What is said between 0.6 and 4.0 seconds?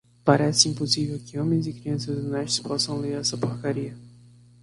impossível que homens e crianças honestos possam ler essa porcaria.